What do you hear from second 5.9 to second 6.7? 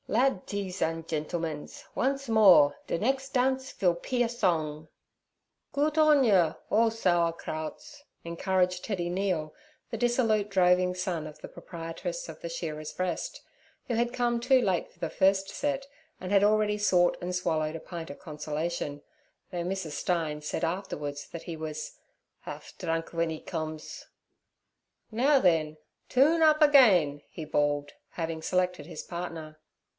on yer,